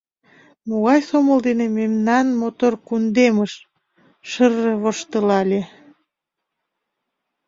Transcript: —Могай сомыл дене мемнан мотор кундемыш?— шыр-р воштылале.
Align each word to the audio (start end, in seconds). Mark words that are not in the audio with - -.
—Могай 0.67 0.99
сомыл 1.09 1.39
дене 1.47 1.65
мемнан 1.77 2.27
мотор 2.41 2.73
кундемыш?— 2.87 3.53
шыр-р 4.29 4.69
воштылале. 4.83 5.61